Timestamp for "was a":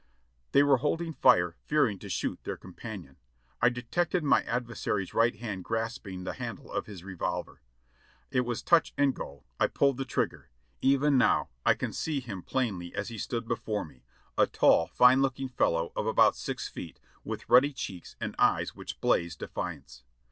8.41-8.65